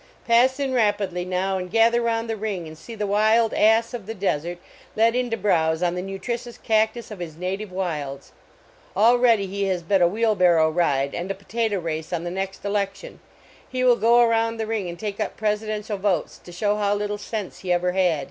[0.25, 3.93] Pass in rapidly now, and gather around the ring side and see the Wild Ass
[3.93, 4.57] of the Desert
[4.95, 8.31] led in to browse on the nutritious cactus of his native wilds!
[8.97, 12.65] Already he has bet a wheel barrow ride and a potato race on the next
[12.65, 13.19] election;
[13.69, 17.19] he will go around the ring and take up presidential votes to show how little
[17.19, 18.19] sense he ever had.